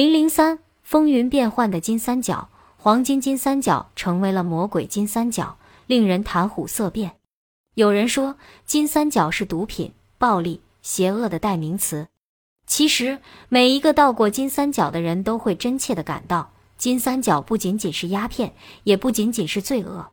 [0.00, 7.16] 零零三，风云变幻的金三角，黄金金三角成为了魔鬼金三角，令人谈虎色变。
[7.74, 12.08] 有人说，金三角是毒品、暴力、邪恶的代名词。
[12.66, 13.18] 其实，
[13.50, 18.54] 每一个到过金三角的人都会真切地感到，金三角不仅仅是鸦片，
[18.84, 20.12] 也不仅仅是罪恶。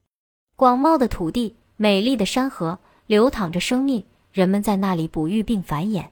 [0.58, 6.08] 广袤的土地，美丽的山河，流淌着生命，人们在那里哺育并繁衍。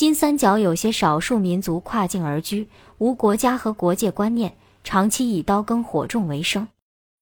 [0.00, 6.68] 金三角有些少数民族跨境而居，无国家和国界观念，长期以刀耕火种为生。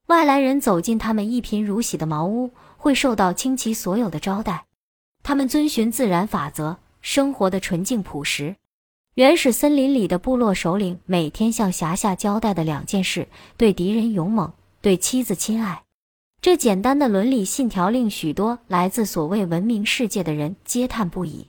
[0.07, 4.67] 外来人走进他们一贫如洗的茅屋，会受到倾其所有的招待。
[5.25, 8.55] 他们遵循自然法则，生活的纯净朴实。
[9.17, 15.83] 原始森林里的部落首领每天向辖下交代的两件事：对敌人勇猛，对妻子亲爱。
[16.41, 21.49] 这简单的伦理信条令许多来自所谓文明世界的人嗟叹不已。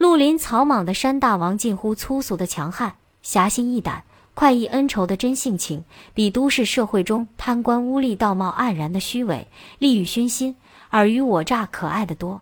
[0.00, 9.46] 绿林草莽的山大王近乎粗俗的强悍，侠心义胆、快意恩仇的真性情，比都市社会中贪官污吏、道貌岸然的虚伪、
[9.78, 10.56] 利欲熏心、
[10.88, 12.40] 尔虞我诈可爱的多。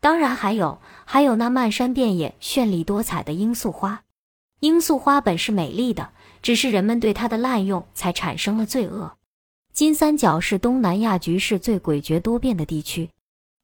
[0.00, 4.04] 当然还有，还有那漫山遍野、绚丽多彩的罂粟花。
[4.60, 9.14] 罂粟花本是美丽的，只是人们对它的滥用，才产生了罪恶。
[9.72, 13.10] 金三角是东南亚局势最诡谲多变的地区，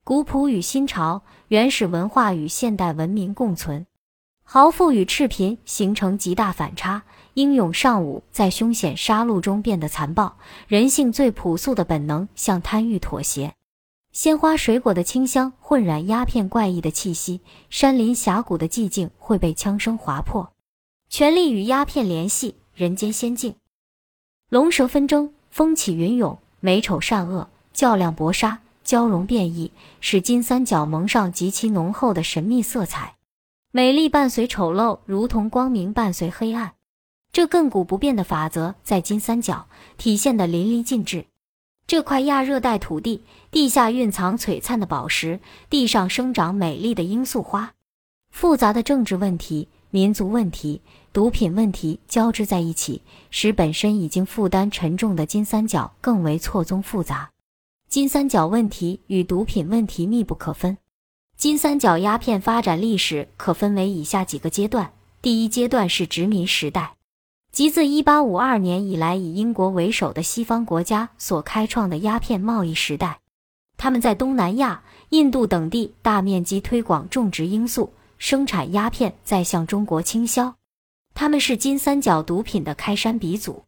[0.08, 3.84] 古朴与新潮，原始文化与现代文明共存，
[4.42, 7.02] 豪富与赤贫形成极大反差，
[7.34, 13.52] 英勇尚武在凶险杀戮中变得残暴，人性最朴素的本能向贪欲妥协，
[14.10, 20.54] 鲜花水果的清香混染鸦片怪异的气息，山林峡谷的寂静会被枪声划破，
[21.10, 23.56] 权力与鸦片联系，人间仙境，
[24.48, 25.34] 龙蛇纷争。
[25.50, 33.16] 风起云涌，美丑善恶，较量搏杀，交融变异，使金三角蒙上极其浓厚的神秘色彩。
[33.70, 36.72] 美丽伴随丑陋，如同光明伴随黑暗。
[37.30, 39.66] 这亘古不变的法则在金三角
[39.98, 41.26] 体现得淋漓尽致。
[41.86, 47.74] 这块亚热带土地，地下蕴藏璀璨的宝石，地上生长美丽的罂粟花。
[48.30, 49.68] 复杂的政治问题。
[49.90, 50.82] 民族问题、
[51.14, 57.30] 毒品问题交织在一起，使本身已经负担沉重的金三角更为错综复杂。
[57.88, 60.76] 金三角问题与毒品问题密不可分。
[61.38, 66.96] 金三角鸦片发展历史可分为以下几个阶段：第一阶段是殖民时代，
[67.50, 73.20] 即自1852年以来以英国为首的西方国家所开创的鸦片贸易时代。
[73.78, 77.94] 他们在东南亚、印度等地大面积推广种植罂粟。
[78.18, 80.56] 生产鸦片，再向中国倾销，
[81.14, 83.62] 他们是金三角毒品的开山鼻祖。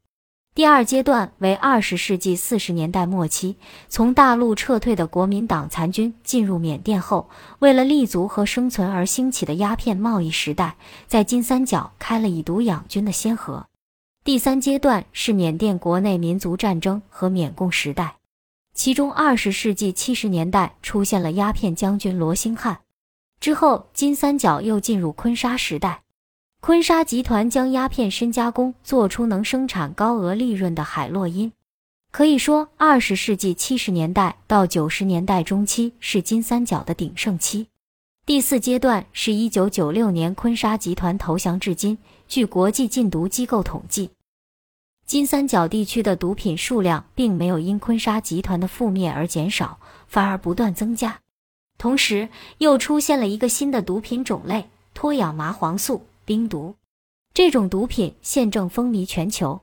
[0.53, 3.57] 第二阶段为二十世纪四十年代末期，
[3.89, 7.31] 从大陆撤退的国民党残军进入缅甸后，
[7.61, 13.67] 为了立足和生存而兴起的鸦片贸易时代，在金三角开了以毒养军的先河。
[14.25, 18.17] 第三阶段是缅甸国内民族战争和缅共时代，
[18.75, 22.81] 其中二十世纪七十年代出现了鸦片将军罗兴汉。
[23.39, 26.03] 之后，金三角又进入坤沙时代。
[26.63, 31.51] 坤沙集团将鸦片深加工，做出能生产高额利润的海洛因。
[32.13, 37.69] 可以说，二十世纪七十年代到九十年代中期是金三角的鼎盛期。
[38.27, 41.97] 第四阶段是一九九六年坤沙集团投降至今。
[42.29, 44.11] 据国际禁毒机构统计，
[45.07, 51.21] 金三角地区的毒品数量并没有因坤沙集团的覆灭而减少，反而不断增加。
[51.79, 52.29] 同时，
[52.59, 56.77] 又出现了一个新的毒品种类——脱氧麻黄素冰毒。
[57.35, 59.63] 这种毒品现正风靡全球。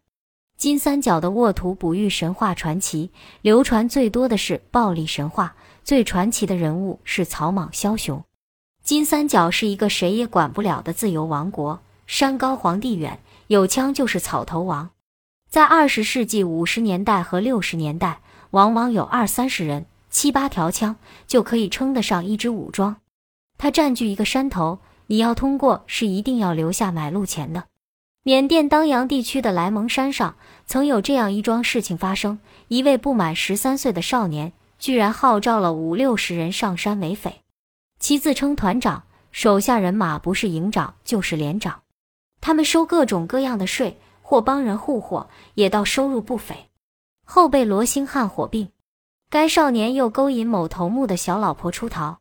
[0.57, 3.09] 金三角的沃土哺育神话传奇，
[3.41, 5.55] 流传最多的是暴力神话，
[5.85, 8.21] 最传奇的人物是草莽枭雄。
[8.83, 13.17] 金三角是一个谁也管不了的自由王国，山高皇帝远，
[13.47, 14.89] 有枪就是草头王。
[15.49, 18.19] 在二十世纪五十年代和六十年代，
[18.51, 19.85] 往往有二三十人。
[20.09, 20.97] 七八条枪
[21.27, 22.97] 就可以称得上一支武装。
[23.57, 27.65] 它占据一个山头，你要通过是一定要留下买路钱的。
[28.23, 37.41] 缅甸当阳地区的莱蒙山上曾有这样一桩事情发生：一位不满十三岁的少年，居然号召了五六十人上山为匪，
[37.99, 41.81] 其自称团长，手下人马不是营长就是连长，
[42.41, 46.69] 他们收各种各样的税，或帮人护货，也到收入不菲。
[47.23, 48.69] 后被罗兴汉火并。
[49.29, 52.19] 该少年又勾引某头目的小老婆出逃，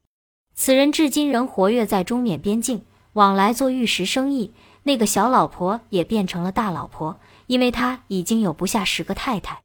[0.56, 2.82] 此人至今仍活跃在中缅边境，
[3.12, 4.52] 往来做玉石生意。
[4.82, 9.62] 那个小老婆也变成了大老婆，因为他已经有不下十个太太。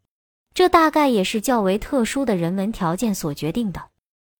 [0.54, 3.82] 这大概也是较为特殊的人文条件所决定的。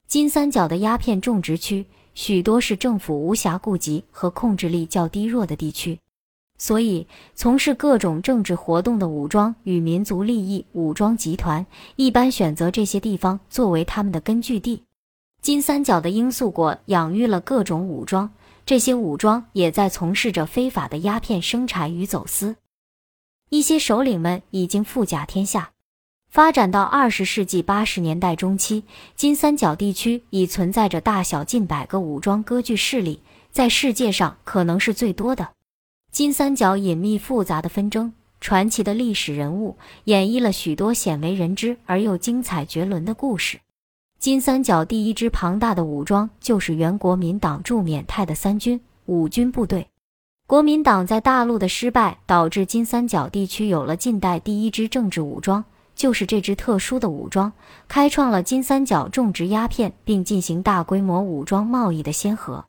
[0.08, 6.00] 金三角的鸦片种植区许多是政府无暇顾及和控制力较低弱的地区，
[6.58, 11.66] 所以，从事各种政治活动的武装与民族利益武装集团，
[11.96, 14.84] 一般选择这些地方作为他们的根据地。
[15.42, 18.30] 金三角的罂粟国养育了各种武装，
[18.64, 22.58] 这些武装也在从事着非法的鸦片生产与走私。
[23.50, 25.72] 一些首领们已经富甲天下。
[26.30, 28.84] 发展到二十世纪八十年代中期，
[29.16, 33.20] 金三角地区已存在着大小近百个武装割据势力，
[33.52, 35.50] 在世界上可能是最多的。
[36.12, 43.60] 金三角隐秘复杂的纷争，传奇的历史人物，演绎了许多鲜为人知而又精彩绝伦的故事。
[44.22, 49.88] 金三角第一支庞大的武装就是原国民党驻缅泰的三军五军部队。
[50.46, 55.66] 国民党在大陆的失败，导致金三角地区有了近代第一支政治武装，
[55.96, 57.52] 就是这支特殊的武装，
[57.88, 62.66] 开创了金三角种植鸦片并进行大规模武装贸易的先河。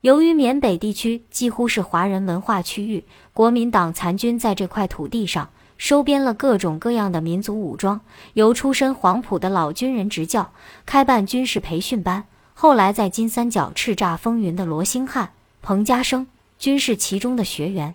[0.00, 8.02] 由于缅北地区几乎是华人文化区域，国民党残军在这块土地上收编了各种各样的民族武装，
[8.34, 10.52] 由出身黄埔的老军人执教，
[10.84, 12.24] 开办军事培训班。
[12.52, 15.30] 后来在金三角叱咤风云的罗兴汉、
[15.62, 16.26] 彭家声
[16.58, 17.94] 均是其中的学员。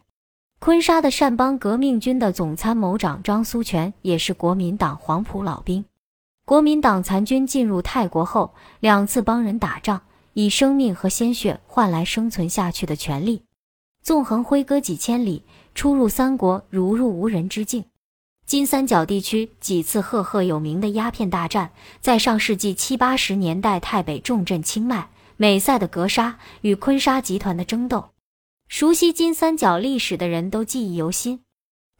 [0.60, 5.86] 昆沙的善邦革命军的总参谋长张苏全也是国民党黄埔老兵。
[6.46, 10.02] 国民党残军进入泰国后，两次帮人打仗。
[10.36, 13.44] 以生命和鲜血换来生存下去的权利，
[14.02, 15.44] 纵横挥戈几千里，
[15.76, 17.86] 出入三国如入无人之境。
[18.46, 21.72] 金三角地区几次赫赫有名的鸦片大战，
[22.02, 28.10] 在上世纪七八十年代太北重镇清迈、美塞的格沙与昆沙集团的争斗，
[28.68, 31.42] 熟悉金三角历史的人都记忆犹新。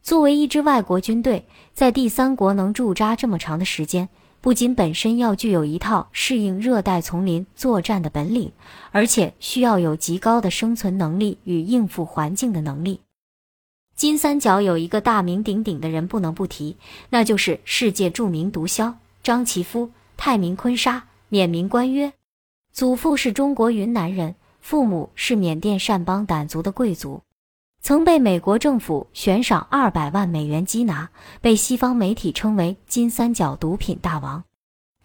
[0.02, 4.08] 作为一支外国军队，在第三国能驻扎这么长的时间。
[4.42, 8.52] 不仅本身要具有一套适应热带丛林作战的本领，
[8.92, 13.00] 而且需要有极高的生存能力与应付环境的能力。
[13.96, 16.76] 金三角有一个大名鼎鼎的人不能不提，
[17.10, 22.12] 那就是世界著名毒枭张其夫，泰名坤沙，缅名关约，
[22.72, 27.22] 祖父是中国云南人，父母是缅甸善邦掸族的贵族。
[27.80, 31.10] 曾被美国政府悬赏二百万美元缉拿，
[31.40, 34.42] 被西方媒体称为“金三角毒品大王”。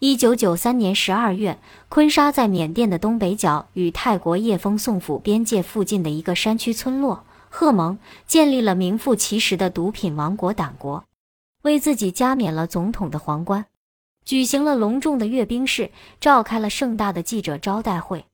[0.00, 1.58] 一九九三年十二月，
[1.90, 7.22] 坤沙在缅甸的东北角与泰国叶峰宋府边界附近的一个山区村落
[7.52, 11.04] 赫蒙，建立了名副其实的毒品王国——党国，
[11.62, 13.66] 为自己加冕了总统的皇冠，
[14.24, 18.24] 举行了隆重的阅兵式，召开了盛大的记者招待会。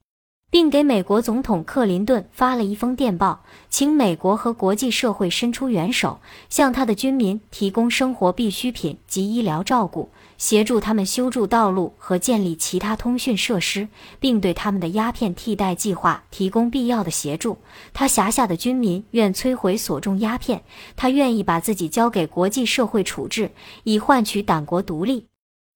[0.56, 6.18] 并给美国总统克林顿发了一封电报，请美国和国际社会伸出援手，
[6.48, 10.08] 向他的军民提供生活必需品及医疗照顾，
[10.38, 13.86] 协助他们修筑道路和建立其他通讯设施，
[14.18, 17.58] 并对他们的鸦片替代计划提供必要的协助。
[17.92, 20.62] 他辖下的军民愿摧毁所种鸦片，
[20.96, 23.50] 他愿意把自己交给国际社会处置，
[23.84, 25.26] 以换取党国独立。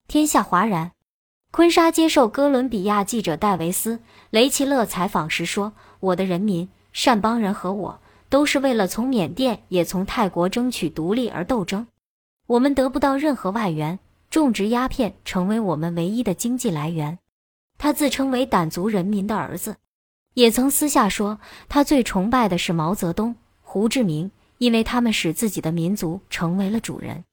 [0.09, 0.93] 天下哗然。
[1.53, 3.97] 昆沙接受哥伦比亚记者戴维斯·
[4.31, 11.89] 雷奇勒采访时说：“我的人民、善邦人和我，都是为了从缅甸也从泰国争取独立而斗争。
[12.47, 13.99] 我们得不到任何外援，
[14.31, 17.19] 种植鸦片成为我们唯一的经济来源。”
[17.77, 19.77] 他自称为掸族人民的儿子，
[20.35, 27.25] 也曾私下说他最崇拜的是毛泽东、胡志明，因为他们使自己的民族成为了主人。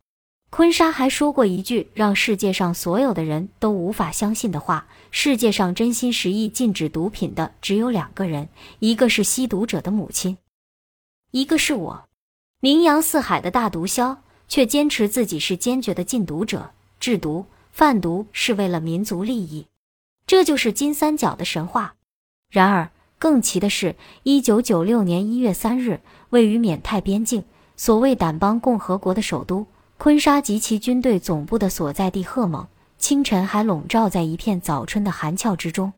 [0.49, 8.47] 昆沙还说过一句让世界上所有的人都无法相信的话：世界上真心实意禁止毒品的只有两个人，
[8.79, 10.37] 一个是吸毒者的母亲，
[11.31, 12.05] 一个是我。
[12.61, 19.67] 名扬四海的大毒枭，却坚持自己是坚决的禁毒者，制毒贩毒是为了民族利益，
[20.25, 21.95] 这就是金三角的神话。
[22.49, 22.89] 然而，
[23.19, 25.99] 更奇的是，一九九六年一月三日，
[26.29, 27.43] 位于缅泰边境、
[27.75, 29.67] 所谓掸邦共和国的首都。
[29.97, 35.91] 昆沙及其军队总部的所在地赫蒙，清晨还笼罩在一片早春的寒峭之中。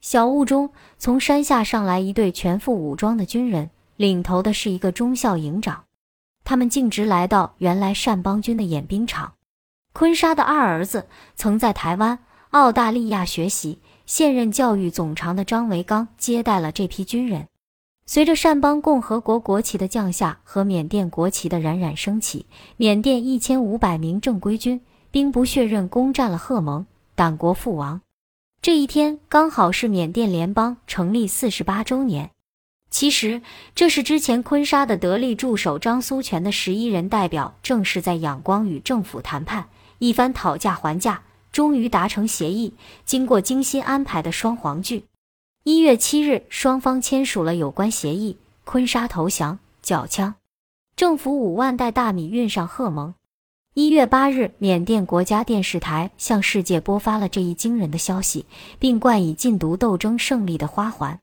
[0.00, 5.84] 小雾中，从山下上来一队全副武装的军人，领头的是一个中校营长。
[6.42, 9.34] 他们径直来到原来善邦军的演兵场。
[9.92, 12.18] 昆沙的二儿子曾在台湾、
[12.50, 17.46] 澳大利亚学习，现任教育总长的张维刚接待了这批军人。
[18.06, 22.44] 随着善邦共和国国旗的降下和缅甸国旗的冉冉升起，
[22.76, 24.80] 缅甸一千五百名正规军
[25.10, 26.84] 兵不血刃攻占了赫蒙，
[27.14, 28.02] 党国覆亡。
[28.60, 32.30] 这一天刚好是缅甸联邦成立四十八周年。
[32.90, 33.42] 其实，
[33.74, 39.66] 这是之前昆沙的得力助手张苏全的十一人代表正式在仰光与政府谈判，
[39.98, 42.74] 一番讨价还价，终于达成协议。
[43.04, 45.04] 经过精心安排的双黄剧。
[45.66, 50.34] 一月七日，双方签署了有关协议，坤沙投降，缴枪。
[50.94, 53.14] 政府五万袋大米运上贺蒙。
[53.72, 58.44] 一月八日，缅甸国家电视台向世界播发了这一惊人的消息，
[58.78, 61.18] 并冠以禁毒斗争胜利的花环。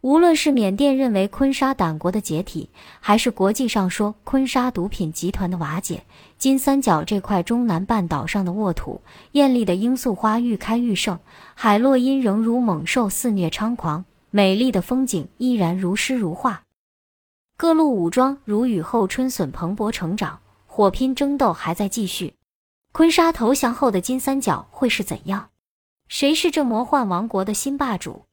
[0.00, 6.04] 无论是缅甸认为坤沙党国的解体，还是国际上说坤沙毒品集团的瓦解，
[6.38, 9.00] 金三角这块中南半岛上的沃土，
[9.32, 11.18] 艳丽的罂粟花愈开愈盛，
[11.54, 16.62] 海洛因仍如猛兽肆虐猖狂，美丽的风景依然如诗如画。
[17.56, 22.34] 各路武装如雨后春笋蓬勃成长，火拼争斗还在继续。
[22.92, 25.48] 坤沙投降后的金三角会是怎样？
[26.06, 28.26] 谁是这魔幻王国的新霸主？